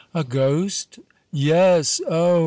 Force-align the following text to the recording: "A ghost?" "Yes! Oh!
"A 0.15 0.23
ghost?" 0.23 0.97
"Yes! 1.31 2.01
Oh! 2.09 2.39